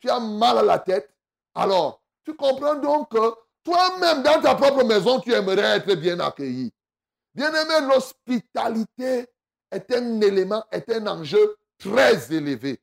Tu 0.00 0.08
as 0.08 0.20
mal 0.20 0.58
à 0.58 0.62
la 0.62 0.78
tête. 0.78 1.12
Alors, 1.54 2.00
tu 2.24 2.34
comprends 2.34 2.76
donc 2.76 3.10
que 3.10 3.34
toi-même, 3.64 4.22
dans 4.22 4.40
ta 4.40 4.54
propre 4.54 4.84
maison, 4.84 5.20
tu 5.20 5.32
aimerais 5.32 5.78
être 5.78 5.94
bien 5.94 6.20
accueilli. 6.20 6.72
Bien-aimé, 7.34 7.88
l'hospitalité 7.88 9.26
est 9.70 9.92
un 9.92 10.20
élément, 10.20 10.64
est 10.70 10.88
un 10.90 11.06
enjeu 11.06 11.56
très 11.78 12.32
élevé. 12.32 12.80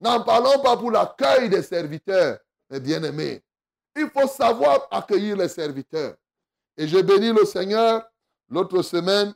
N'en 0.00 0.22
parlons 0.22 0.60
pas 0.60 0.76
pour 0.76 0.90
l'accueil 0.90 1.48
des 1.48 1.62
serviteurs, 1.62 2.38
mais 2.68 2.80
bien-aimé. 2.80 3.42
Il 3.96 4.10
faut 4.10 4.28
savoir 4.28 4.88
accueillir 4.90 5.36
les 5.36 5.48
serviteurs. 5.48 6.16
Et 6.76 6.88
j'ai 6.88 7.02
béni 7.02 7.32
le 7.32 7.44
Seigneur. 7.44 8.04
L'autre 8.50 8.82
semaine, 8.82 9.32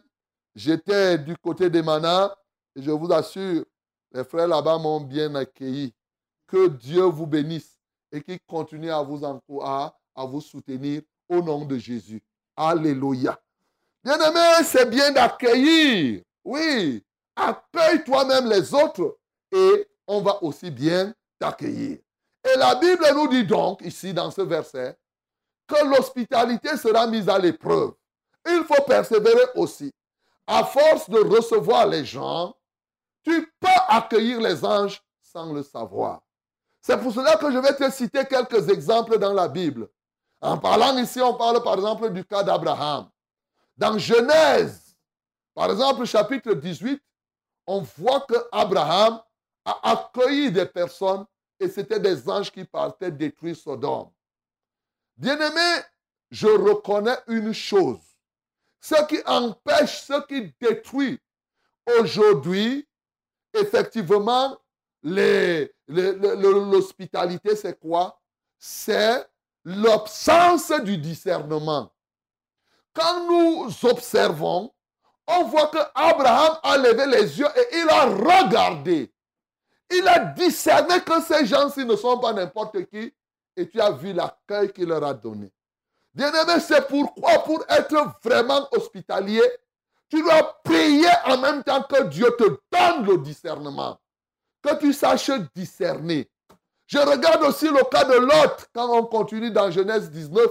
j'étais 0.55 1.17
du 1.17 1.37
côté 1.37 1.71
des 1.71 1.83
manas 1.83 2.35
et 2.75 2.83
je 2.83 2.90
vous 2.90 3.11
assure, 3.12 3.64
les 4.12 4.25
frères 4.25 4.49
là-bas 4.49 4.78
m'ont 4.78 5.00
bien 5.00 5.35
accueilli. 5.35 5.95
Que 6.47 6.69
Dieu 6.69 7.02
vous 7.02 7.26
bénisse 7.26 7.78
et 8.11 8.23
qu'il 8.23 8.40
continue 8.47 8.90
à 8.90 9.02
vous, 9.02 9.21
à, 9.62 9.98
à 10.19 10.25
vous 10.25 10.41
soutenir 10.41 11.03
au 11.29 11.41
nom 11.41 11.65
de 11.65 11.79
Jésus. 11.79 12.21
Alléluia. 12.57 13.41
Bien-aimé, 14.03 14.65
c'est 14.65 14.91
bien 14.91 15.13
d'accueillir. 15.13 16.23
Oui, 16.45 17.05
accueille 17.37 18.03
toi-même 18.05 18.49
les 18.49 18.75
autres 18.75 19.19
et 19.53 19.87
on 20.07 20.21
va 20.21 20.43
aussi 20.43 20.71
bien 20.71 21.15
t'accueillir. 21.39 21.99
Et 22.45 22.59
la 22.59 22.75
Bible 22.75 23.07
nous 23.15 23.29
dit 23.29 23.45
donc, 23.45 23.81
ici 23.83 24.13
dans 24.13 24.31
ce 24.31 24.43
verset, 24.43 24.97
que 25.69 25.85
l'hospitalité 25.87 26.77
sera 26.77 27.07
mise 27.07 27.29
à 27.29 27.39
l'épreuve. 27.39 27.93
Il 28.47 28.65
faut 28.65 28.83
persévérer 28.85 29.45
aussi. 29.55 29.93
À 30.47 30.65
force 30.65 31.09
de 31.11 31.19
recevoir 31.19 31.87
les 31.87 32.05
gens, 32.05 32.57
tu 33.23 33.53
peux 33.61 33.69
accueillir 33.89 34.41
les 34.41 34.65
anges 34.65 35.03
sans 35.21 35.53
le 35.53 35.63
savoir. 35.63 36.23
C'est 36.81 36.99
pour 36.99 37.13
cela 37.13 37.37
que 37.37 37.53
je 37.53 37.59
vais 37.59 37.75
te 37.75 37.91
citer 37.91 38.25
quelques 38.25 38.69
exemples 38.71 39.19
dans 39.19 39.35
la 39.35 39.47
Bible. 39.47 39.89
En 40.40 40.59
parlant 40.59 40.97
ici, 40.99 41.21
on 41.21 41.35
parle 41.35 41.62
par 41.62 41.75
exemple 41.75 42.11
du 42.11 42.25
cas 42.25 42.42
d'Abraham. 42.42 43.11
Dans 43.76 43.99
Genèse, 43.99 44.97
par 45.54 45.71
exemple, 45.71 46.04
chapitre 46.04 46.52
18, 46.54 47.02
on 47.66 47.80
voit 47.80 48.21
que 48.21 48.37
Abraham 48.52 49.21
a 49.64 49.90
accueilli 49.90 50.50
des 50.52 50.66
personnes 50.66 51.26
et 51.61 51.68
c'était 51.68 51.99
des 52.00 52.28
anges 52.28 52.52
qui 52.52 52.64
partaient 52.64 53.11
détruire 53.11 53.57
Sodome. 53.57 54.11
Bien-aimé, 55.16 55.83
je 56.30 56.47
reconnais 56.47 57.18
une 57.26 57.52
chose. 57.52 57.99
Ce 58.80 58.95
qui 59.07 59.18
empêche, 59.26 60.02
ce 60.02 60.25
qui 60.26 60.54
détruit 60.61 61.21
aujourd'hui, 61.99 62.88
effectivement, 63.52 64.57
l'hospitalité, 65.88 67.57
c'est 67.57 67.78
quoi? 67.78 68.21
C'est 68.57 69.28
l'absence 69.69 70.73
du 70.83 70.97
discernement. 70.97 71.93
Quand 72.95 73.27
nous 73.27 73.71
observons, 73.85 74.73
on 75.27 75.45
voit 75.45 75.67
que 75.67 75.79
Abraham 75.95 76.59
a 76.63 76.79
levé 76.79 77.07
les 77.07 77.39
yeux 77.39 77.49
et 77.55 77.77
il 77.77 77.89
a 77.91 78.07
regardé. 78.07 79.13
Il 79.91 80.09
a 80.09 80.21
discerné 80.21 81.01
que 81.03 81.21
ces 81.23 81.45
gens-ci 81.45 81.85
ne 81.85 81.97
sont 81.97 82.19
pas 82.19 82.33
n'importe 82.33 82.87
qui, 82.87 83.13
et 83.57 83.69
tu 83.69 83.81
as 83.81 83.91
vu 83.91 84.13
l'accueil 84.13 84.73
qu'il 84.73 84.87
leur 84.87 85.05
a 85.05 85.13
donné. 85.13 85.53
Bien-aimé, 86.15 86.61
c'est 86.61 86.87
pourquoi 86.89 87.41
pour 87.41 87.63
être 87.69 88.15
vraiment 88.25 88.67
hospitalier, 88.73 89.43
tu 90.09 90.23
dois 90.23 90.61
prier 90.65 91.11
en 91.27 91.37
même 91.37 91.63
temps 91.63 91.83
que 91.83 92.05
Dieu 92.05 92.35
te 92.39 92.45
donne 92.73 93.05
le 93.05 93.19
discernement. 93.19 94.01
Que 94.63 94.79
tu 94.79 94.95
saches 94.95 95.31
discerner. 95.55 96.31
Je 96.88 96.99
regarde 96.99 97.42
aussi 97.42 97.66
le 97.66 97.85
cas 97.90 98.04
de 98.04 98.14
l'autre 98.14 98.66
quand 98.75 98.90
on 98.99 99.04
continue 99.04 99.50
dans 99.50 99.71
Genèse 99.71 100.11
19. 100.11 100.47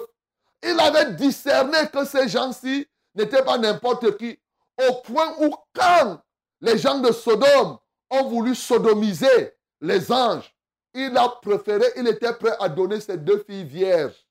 Il 0.61 0.79
avait 0.79 1.13
discerné 1.13 1.77
que 1.91 2.05
ces 2.05 2.29
gens-ci 2.29 2.87
n'étaient 3.15 3.43
pas 3.43 3.57
n'importe 3.57 4.15
qui, 4.17 4.39
au 4.87 4.93
point 5.01 5.33
où 5.39 5.53
quand 5.73 6.21
les 6.61 6.77
gens 6.77 6.99
de 6.99 7.11
Sodome 7.11 7.79
ont 8.11 8.23
voulu 8.29 8.53
sodomiser 8.53 9.55
les 9.81 10.11
anges, 10.11 10.55
il 10.93 11.17
a 11.17 11.27
préféré, 11.41 11.85
il 11.95 12.07
était 12.07 12.33
prêt 12.33 12.55
à 12.59 12.69
donner 12.69 12.99
ses 12.99 13.17
deux 13.17 13.43
filles 13.43 13.65
vierges, 13.65 14.27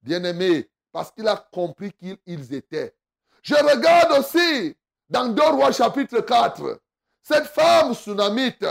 bien-aimées, 0.00 0.70
parce 0.92 1.10
qu'il 1.10 1.26
a 1.26 1.36
compris 1.36 1.92
qui 1.92 2.16
ils 2.24 2.54
étaient. 2.54 2.94
Je 3.42 3.54
regarde 3.54 4.12
aussi 4.20 4.76
dans 5.08 5.28
2 5.28 5.42
Rois 5.42 5.72
chapitre 5.72 6.20
4, 6.20 6.80
cette 7.20 7.46
femme 7.46 7.94
tsunamite, 7.94 8.64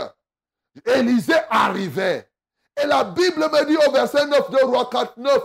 Élisée 0.86 1.34
arrivait. 1.50 2.30
Et 2.82 2.86
la 2.86 3.04
Bible 3.04 3.40
me 3.40 3.64
dit 3.66 3.76
au 3.86 3.90
verset 3.90 4.26
9, 4.26 4.50
2 4.50 4.64
Rois 4.66 4.88
4, 4.90 5.16
9, 5.16 5.38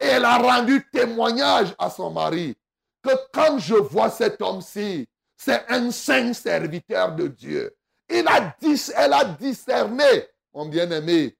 et 0.00 0.06
elle 0.06 0.24
a 0.24 0.38
rendu 0.38 0.86
témoignage 0.92 1.74
à 1.78 1.90
son 1.90 2.10
mari 2.10 2.56
que 3.02 3.10
quand 3.32 3.58
je 3.58 3.74
vois 3.74 4.10
cet 4.10 4.40
homme-ci, 4.42 5.08
c'est 5.36 5.64
un 5.68 5.90
saint 5.90 6.32
serviteur 6.32 7.12
de 7.12 7.28
Dieu. 7.28 7.74
Il 8.08 8.26
a 8.26 8.56
elle 8.96 9.12
a 9.12 9.24
discerné, 9.24 10.28
mon 10.54 10.66
bien-aimé, 10.66 11.36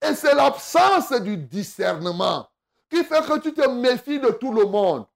et 0.00 0.14
c'est 0.14 0.34
l'absence 0.34 1.12
du 1.20 1.36
discernement 1.36 2.48
qui 2.90 3.04
fait 3.04 3.24
que 3.24 3.38
tu 3.38 3.54
te 3.54 3.68
méfies 3.68 4.20
de 4.20 4.30
tout 4.30 4.52
le 4.52 4.66
monde. 4.66 5.06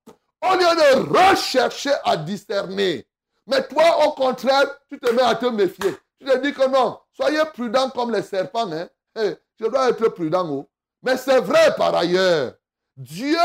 Au 0.43 0.55
lieu 0.55 0.61
de 0.61 1.31
rechercher 1.31 1.93
à 2.05 2.17
discerner. 2.17 3.07
Mais 3.47 3.67
toi, 3.67 4.07
au 4.07 4.13
contraire, 4.13 4.67
tu 4.89 4.99
te 4.99 5.11
mets 5.11 5.23
à 5.23 5.35
te 5.35 5.47
méfier. 5.47 5.97
Tu 6.19 6.27
te 6.27 6.39
dis 6.39 6.53
que 6.53 6.69
non, 6.69 6.99
soyez 7.13 7.43
prudent 7.53 7.91
comme 7.91 8.13
les 8.13 8.23
serpents. 8.23 8.71
Hein? 8.73 9.35
Je 9.59 9.67
dois 9.67 9.91
être 9.91 10.09
prudent. 10.09 10.47
Oh. 10.49 10.69
Mais 11.03 11.17
c'est 11.17 11.41
vrai 11.41 11.75
par 11.77 11.95
ailleurs. 11.95 12.55
Dieu 12.97 13.37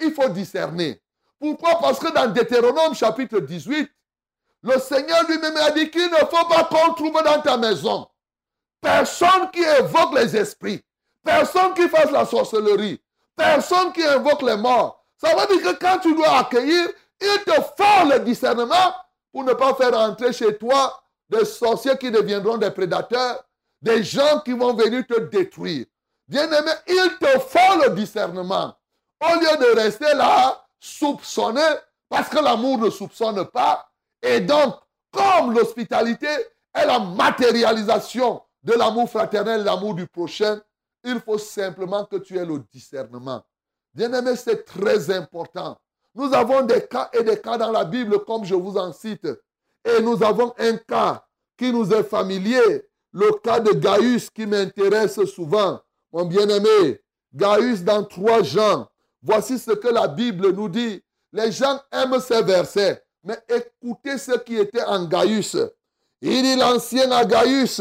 il 0.00 0.12
faut 0.12 0.28
discerner. 0.28 1.00
Pourquoi? 1.38 1.78
Parce 1.80 1.98
que 1.98 2.12
dans 2.12 2.32
Deutéronome 2.32 2.94
chapitre 2.94 3.40
18, 3.40 3.90
le 4.62 4.78
Seigneur 4.78 5.24
lui-même 5.28 5.56
a 5.58 5.70
dit 5.70 5.90
qu'il 5.90 6.10
ne 6.10 6.16
faut 6.16 6.48
pas 6.48 6.64
qu'on 6.64 6.94
trouve 6.94 7.22
dans 7.22 7.40
ta 7.40 7.56
maison 7.56 8.08
Personne 8.80 9.50
qui 9.52 9.62
évoque 9.62 10.14
les 10.14 10.36
esprits. 10.36 10.82
Personne 11.22 11.74
qui 11.74 11.88
fasse 11.88 12.10
la 12.10 12.24
sorcellerie. 12.24 13.00
Personne 13.34 13.92
qui 13.92 14.02
invoque 14.02 14.42
les 14.42 14.56
morts. 14.56 15.04
Ça 15.16 15.34
veut 15.34 15.56
dire 15.56 15.72
que 15.72 15.78
quand 15.78 15.98
tu 15.98 16.14
dois 16.14 16.38
accueillir, 16.38 16.88
il 17.20 17.44
te 17.44 17.52
faut 17.52 18.08
le 18.08 18.20
discernement 18.20 18.94
pour 19.32 19.44
ne 19.44 19.52
pas 19.54 19.74
faire 19.74 19.98
entrer 19.98 20.32
chez 20.32 20.56
toi 20.56 21.02
des 21.28 21.44
sorciers 21.44 21.96
qui 21.98 22.10
deviendront 22.10 22.56
des 22.56 22.70
prédateurs, 22.70 23.42
des 23.86 24.02
gens 24.02 24.40
qui 24.44 24.52
vont 24.52 24.74
venir 24.74 25.06
te 25.06 25.20
détruire. 25.20 25.86
Bien-aimé, 26.26 26.72
il 26.88 27.18
te 27.20 27.38
faut 27.38 27.84
le 27.84 27.94
discernement. 27.94 28.76
Au 29.20 29.34
lieu 29.34 29.56
de 29.58 29.76
rester 29.76 30.12
là, 30.12 30.66
soupçonner, 30.80 31.76
parce 32.08 32.28
que 32.28 32.42
l'amour 32.42 32.78
ne 32.78 32.90
soupçonne 32.90 33.44
pas. 33.46 33.88
Et 34.20 34.40
donc, 34.40 34.74
comme 35.12 35.54
l'hospitalité 35.54 36.26
est 36.74 36.84
la 36.84 36.98
matérialisation 36.98 38.42
de 38.64 38.72
l'amour 38.72 39.08
fraternel, 39.08 39.62
l'amour 39.62 39.94
du 39.94 40.08
prochain, 40.08 40.60
il 41.04 41.20
faut 41.20 41.38
simplement 41.38 42.04
que 42.06 42.16
tu 42.16 42.36
aies 42.36 42.44
le 42.44 42.58
discernement. 42.72 43.44
Bien-aimé, 43.94 44.34
c'est 44.34 44.64
très 44.64 45.10
important. 45.12 45.78
Nous 46.12 46.34
avons 46.34 46.62
des 46.62 46.88
cas 46.88 47.08
et 47.12 47.22
des 47.22 47.40
cas 47.40 47.56
dans 47.56 47.70
la 47.70 47.84
Bible, 47.84 48.24
comme 48.24 48.44
je 48.44 48.56
vous 48.56 48.76
en 48.76 48.92
cite. 48.92 49.28
Et 49.84 50.02
nous 50.02 50.24
avons 50.24 50.52
un 50.58 50.76
cas 50.76 51.24
qui 51.56 51.72
nous 51.72 51.92
est 51.92 52.02
familier, 52.02 52.88
le 53.16 53.32
cas 53.42 53.60
de 53.60 53.72
Gaius 53.72 54.28
qui 54.28 54.44
m'intéresse 54.44 55.24
souvent. 55.24 55.80
Mon 56.12 56.26
bien-aimé, 56.26 57.00
Gaius 57.34 57.82
dans 57.82 58.04
trois 58.04 58.42
Jean. 58.42 58.86
Voici 59.22 59.58
ce 59.58 59.70
que 59.70 59.88
la 59.88 60.06
Bible 60.06 60.52
nous 60.52 60.68
dit. 60.68 61.02
Les 61.32 61.50
gens 61.50 61.80
aiment 61.90 62.20
ces 62.20 62.42
versets, 62.42 63.02
mais 63.24 63.38
écoutez 63.48 64.18
ce 64.18 64.32
qui 64.32 64.56
était 64.56 64.84
en 64.84 65.06
Gaius. 65.06 65.56
Il 66.20 66.42
dit 66.42 66.56
l'ancien 66.56 67.10
à 67.10 67.24
Gaius, 67.24 67.80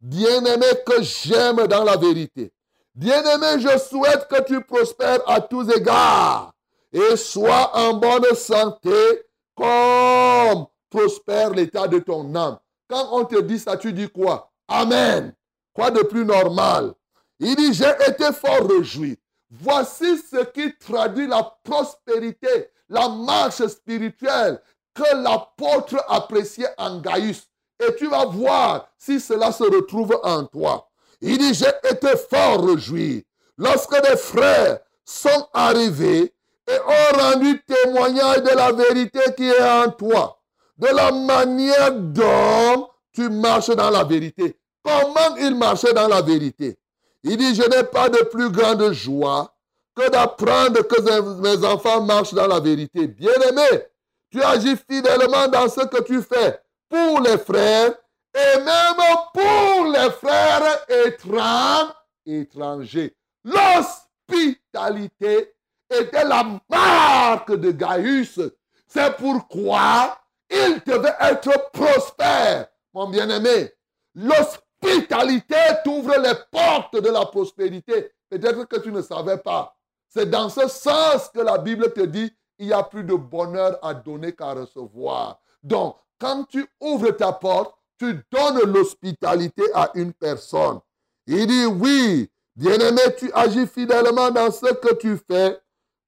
bien-aimé 0.00 0.66
que 0.84 1.02
j'aime 1.02 1.68
dans 1.68 1.84
la 1.84 1.96
vérité. 1.96 2.52
Bien-aimé, 2.96 3.60
je 3.60 3.78
souhaite 3.78 4.26
que 4.28 4.42
tu 4.42 4.60
prospères 4.60 5.22
à 5.28 5.40
tous 5.40 5.70
égards 5.70 6.52
et 6.92 7.16
sois 7.16 7.70
en 7.76 7.94
bonne 7.94 8.34
santé 8.34 9.22
comme 9.54 10.66
prospère 10.90 11.50
l'état 11.50 11.86
de 11.86 12.00
ton 12.00 12.34
âme. 12.34 12.58
Quand 12.88 13.08
on 13.12 13.24
te 13.24 13.40
dit 13.40 13.60
ça, 13.60 13.76
tu 13.76 13.92
dis 13.92 14.08
quoi? 14.08 14.50
Amen. 14.68 15.34
Quoi 15.74 15.90
de 15.90 16.02
plus 16.02 16.24
normal? 16.24 16.94
Il 17.40 17.56
dit, 17.56 17.74
j'ai 17.74 17.90
été 18.08 18.32
fort 18.32 18.68
réjoui. 18.68 19.18
Voici 19.50 20.18
ce 20.18 20.44
qui 20.44 20.76
traduit 20.78 21.26
la 21.26 21.56
prospérité, 21.62 22.70
la 22.88 23.08
marche 23.08 23.66
spirituelle 23.66 24.60
que 24.94 25.22
l'apôtre 25.22 26.02
appréciait 26.08 26.72
en 26.78 27.00
Gaius. 27.00 27.48
Et 27.80 27.94
tu 27.96 28.08
vas 28.08 28.24
voir 28.24 28.88
si 28.96 29.20
cela 29.20 29.52
se 29.52 29.64
retrouve 29.64 30.18
en 30.22 30.44
toi. 30.44 30.88
Il 31.20 31.38
dit, 31.38 31.54
j'ai 31.54 31.72
été 31.90 32.16
fort 32.16 32.64
réjoui 32.66 33.26
lorsque 33.58 34.00
des 34.02 34.16
frères 34.16 34.80
sont 35.04 35.48
arrivés 35.52 36.34
et 36.66 36.78
ont 36.86 37.18
rendu 37.18 37.62
témoignage 37.62 38.42
de 38.42 38.56
la 38.56 38.72
vérité 38.72 39.20
qui 39.36 39.48
est 39.48 39.62
en 39.62 39.90
toi, 39.90 40.40
de 40.78 40.86
la 40.88 41.12
manière 41.12 41.92
dont 41.92 42.88
tu 43.14 43.30
marches 43.30 43.70
dans 43.70 43.90
la 43.90 44.04
vérité. 44.04 44.58
Comment 44.82 45.36
il 45.38 45.54
marchait 45.54 45.92
dans 45.92 46.08
la 46.08 46.20
vérité? 46.20 46.76
Il 47.22 47.36
dit, 47.36 47.54
je 47.54 47.62
n'ai 47.62 47.84
pas 47.84 48.08
de 48.10 48.24
plus 48.24 48.50
grande 48.50 48.90
joie 48.92 49.54
que 49.94 50.10
d'apprendre 50.10 50.82
que 50.82 51.40
mes 51.40 51.64
enfants 51.64 52.00
marchent 52.02 52.34
dans 52.34 52.48
la 52.48 52.60
vérité. 52.60 53.06
Bien-aimé, 53.06 53.86
tu 54.30 54.42
agis 54.42 54.76
fidèlement 54.76 55.48
dans 55.48 55.68
ce 55.68 55.86
que 55.86 56.02
tu 56.02 56.20
fais 56.20 56.60
pour 56.88 57.20
les 57.20 57.38
frères 57.38 57.94
et 58.34 58.58
même 58.58 59.00
pour 59.32 59.86
les 59.86 60.10
frères 60.10 60.84
étrangers. 62.26 63.16
L'hospitalité 63.44 65.54
était 65.88 66.24
la 66.24 66.44
marque 66.68 67.54
de 67.54 67.70
Gaius. 67.70 68.40
C'est 68.88 69.16
pourquoi 69.16 70.18
il 70.50 70.82
devait 70.84 71.14
être 71.20 71.70
prospère, 71.72 72.66
mon 72.94 73.08
bien-aimé. 73.08 73.72
L'hospitalité 74.14 75.56
t'ouvre 75.84 76.16
les 76.18 76.34
portes 76.50 77.02
de 77.02 77.10
la 77.10 77.26
prospérité. 77.26 78.12
Peut-être 78.30 78.64
que 78.64 78.80
tu 78.80 78.92
ne 78.92 79.02
savais 79.02 79.38
pas. 79.38 79.76
C'est 80.08 80.30
dans 80.30 80.48
ce 80.48 80.68
sens 80.68 81.28
que 81.34 81.40
la 81.40 81.58
Bible 81.58 81.92
te 81.92 82.02
dit, 82.02 82.32
il 82.58 82.68
y 82.68 82.72
a 82.72 82.84
plus 82.84 83.02
de 83.02 83.14
bonheur 83.14 83.78
à 83.82 83.92
donner 83.92 84.32
qu'à 84.32 84.52
recevoir. 84.52 85.40
Donc, 85.62 85.96
quand 86.20 86.44
tu 86.44 86.64
ouvres 86.80 87.10
ta 87.10 87.32
porte, 87.32 87.74
tu 87.98 88.22
donnes 88.30 88.60
l'hospitalité 88.72 89.62
à 89.74 89.90
une 89.94 90.12
personne. 90.12 90.80
Il 91.26 91.46
dit, 91.46 91.66
oui, 91.66 92.30
bien-aimé, 92.54 93.00
tu 93.18 93.30
agis 93.34 93.66
fidèlement 93.66 94.30
dans 94.30 94.52
ce 94.52 94.72
que 94.72 94.94
tu 94.94 95.18
fais 95.28 95.58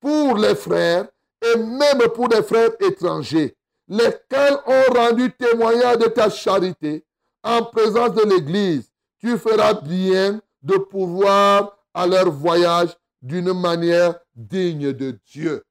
pour 0.00 0.36
les 0.36 0.54
frères 0.54 1.08
et 1.42 1.58
même 1.58 2.08
pour 2.14 2.28
les 2.28 2.42
frères 2.42 2.70
étrangers, 2.80 3.55
lesquels 3.88 4.58
ont 4.66 4.94
rendu 4.94 5.32
témoignage 5.32 5.98
de 5.98 6.06
ta 6.06 6.28
charité 6.30 7.04
en 7.42 7.62
présence 7.64 8.14
de 8.14 8.22
l'Église. 8.22 8.90
Tu 9.18 9.38
feras 9.38 9.74
bien 9.74 10.40
de 10.62 10.76
pouvoir 10.76 11.76
à 11.94 12.06
leur 12.06 12.30
voyage 12.30 12.96
d'une 13.22 13.52
manière 13.52 14.18
digne 14.34 14.92
de 14.92 15.18
Dieu. 15.26 15.64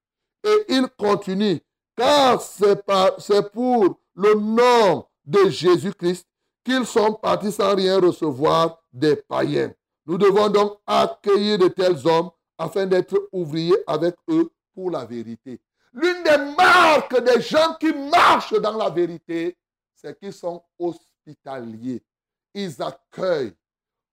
Et 0.43 0.65
il 0.69 0.87
continue, 0.97 1.59
car 1.95 2.41
c'est 2.41 3.51
pour 3.51 3.99
le 4.15 4.33
nom 4.35 5.05
de 5.25 5.49
Jésus-Christ 5.49 6.27
qu'ils 6.63 6.85
sont 6.85 7.13
partis 7.13 7.51
sans 7.51 7.75
rien 7.75 7.99
recevoir 7.99 8.79
des 8.91 9.15
païens. 9.15 9.73
Nous 10.05 10.17
devons 10.17 10.49
donc 10.49 10.77
accueillir 10.85 11.57
de 11.57 11.67
tels 11.67 12.07
hommes 12.07 12.29
afin 12.57 12.85
d'être 12.85 13.27
ouvriers 13.31 13.77
avec 13.87 14.15
eux 14.29 14.49
pour 14.73 14.91
la 14.91 15.05
vérité. 15.05 15.59
L'une 15.95 16.23
des 16.23 16.38
marques 16.58 17.23
des 17.23 17.41
gens 17.41 17.73
qui 17.79 17.93
marchent 17.93 18.60
dans 18.60 18.75
la 18.75 18.89
vérité, 18.89 19.58
c'est 19.93 20.19
qu'ils 20.19 20.34
sont 20.34 20.62
hospitaliers. 20.77 22.03
Ils 22.53 22.81
accueillent 22.81 23.55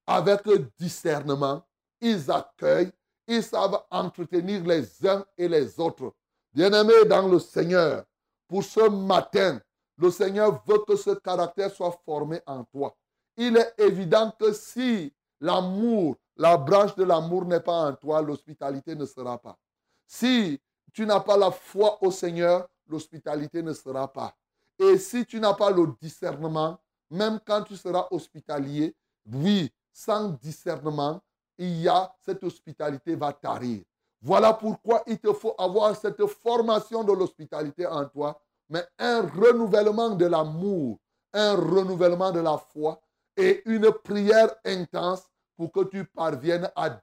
avec 0.06 0.42
discernement, 0.78 1.66
ils 2.00 2.30
accueillent, 2.30 2.92
ils 3.26 3.42
savent 3.42 3.82
entretenir 3.90 4.64
les 4.64 5.06
uns 5.06 5.24
et 5.36 5.48
les 5.48 5.80
autres. 5.80 6.14
Bien-aimés 6.52 7.04
dans 7.06 7.26
le 7.26 7.40
Seigneur, 7.40 8.04
pour 8.46 8.62
ce 8.62 8.88
matin, 8.88 9.60
le 9.98 10.10
Seigneur 10.12 10.62
veut 10.64 10.84
que 10.86 10.94
ce 10.94 11.10
caractère 11.10 11.72
soit 11.72 11.98
formé 12.04 12.40
en 12.46 12.62
toi. 12.62 12.96
Il 13.36 13.56
est 13.56 13.74
évident 13.78 14.32
que 14.38 14.52
si 14.52 15.12
l'amour, 15.40 16.16
la 16.36 16.56
branche 16.56 16.94
de 16.94 17.02
l'amour 17.02 17.44
n'est 17.44 17.60
pas 17.60 17.88
en 17.88 17.94
toi, 17.94 18.22
l'hospitalité 18.22 18.94
ne 18.94 19.04
sera 19.04 19.36
pas. 19.36 19.58
Si 20.06 20.60
tu 20.92 21.06
n'as 21.06 21.20
pas 21.20 21.36
la 21.36 21.50
foi 21.50 21.98
au 22.02 22.10
Seigneur, 22.10 22.68
l'hospitalité 22.88 23.62
ne 23.62 23.72
sera 23.72 24.12
pas. 24.12 24.34
Et 24.78 24.98
si 24.98 25.24
tu 25.24 25.40
n'as 25.40 25.54
pas 25.54 25.70
le 25.70 25.86
discernement, 26.00 26.78
même 27.10 27.38
quand 27.46 27.62
tu 27.62 27.76
seras 27.76 28.08
hospitalier, 28.10 28.94
oui, 29.26 29.70
sans 29.92 30.30
discernement, 30.30 31.20
il 31.58 31.82
y 31.82 31.88
a 31.88 32.12
cette 32.20 32.42
hospitalité 32.42 33.14
va 33.14 33.32
tarir. 33.32 33.82
Voilà 34.20 34.52
pourquoi 34.54 35.02
il 35.06 35.18
te 35.18 35.32
faut 35.32 35.54
avoir 35.58 35.96
cette 35.96 36.24
formation 36.26 37.04
de 37.04 37.12
l'hospitalité 37.12 37.86
en 37.86 38.06
toi 38.06 38.40
mais 38.72 38.86
un 38.98 39.20
renouvellement 39.20 40.10
de 40.16 40.24
l'amour, 40.24 40.98
un 41.34 41.54
renouvellement 41.54 42.32
de 42.32 42.40
la 42.40 42.56
foi 42.56 43.00
et 43.36 43.62
une 43.66 43.92
prière 43.92 44.54
intense 44.64 45.28
pour 45.56 45.70
que 45.70 45.84
tu 45.84 46.04
parviennes 46.06 46.70
à, 46.74 46.98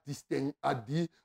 à, 0.62 0.74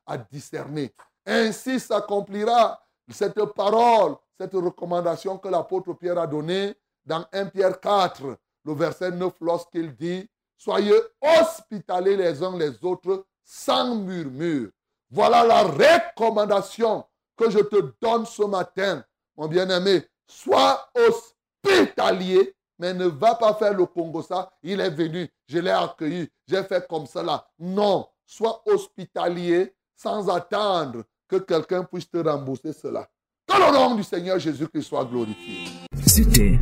à 0.06 0.18
discerner. 0.18 0.94
Ainsi 1.26 1.80
s'accomplira 1.80 2.80
cette 3.10 3.44
parole, 3.56 4.16
cette 4.40 4.54
recommandation 4.54 5.38
que 5.38 5.48
l'apôtre 5.48 5.94
Pierre 5.94 6.20
a 6.20 6.28
donnée 6.28 6.76
dans 7.06 7.26
1 7.32 7.48
Pierre 7.48 7.80
4, 7.80 8.38
le 8.66 8.74
verset 8.74 9.12
9, 9.12 9.34
lorsqu'il 9.42 9.96
dit, 9.96 10.28
Soyez 10.58 10.96
hospitaliers 11.22 12.16
les 12.16 12.42
uns 12.42 12.58
les 12.58 12.84
autres 12.84 13.26
sans 13.44 13.96
murmure. 13.96 14.70
Voilà 15.10 15.44
la 15.44 15.64
recommandation 15.64 17.06
que 17.36 17.50
je 17.50 17.60
te 17.60 17.94
donne 18.02 18.26
ce 18.26 18.44
matin, 18.44 19.04
mon 19.36 19.48
bien-aimé. 19.48 20.04
Sois 20.28 20.90
hospitalier, 20.96 22.56
mais 22.80 22.94
ne 22.94 23.06
va 23.06 23.36
pas 23.36 23.54
faire 23.54 23.74
le 23.74 23.86
Congo 23.86 24.22
ça. 24.22 24.52
Il 24.64 24.80
est 24.80 24.90
venu, 24.90 25.30
je 25.48 25.60
l'ai 25.60 25.72
accueilli, 25.72 26.30
j'ai 26.48 26.64
fait 26.64 26.88
comme 26.88 27.06
cela. 27.06 27.48
Non, 27.60 28.08
sois 28.26 28.62
hospitalier 28.66 29.76
sans 29.96 30.30
attendre 30.30 31.04
que 31.28 31.38
quelqu'un 31.38 31.84
puisse 31.84 32.10
te 32.10 32.18
rembourser 32.18 32.74
cela. 32.74 33.08
Que 33.48 33.54
le 33.54 33.74
nom 33.74 33.96
du 33.96 34.04
Seigneur 34.04 34.40
Jésus-Christ 34.40 34.84
soit 34.84 35.06
glorifié. 35.06 35.66
C'était, 36.06 36.60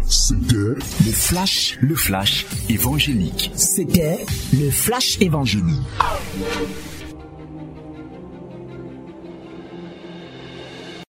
le 0.52 0.80
flash, 1.12 1.78
le 1.82 1.96
flash 1.96 2.46
évangélique. 2.70 3.52
C'était 3.56 4.26
le 4.54 4.70
flash 4.72 5.22
évangélique. 5.22 5.82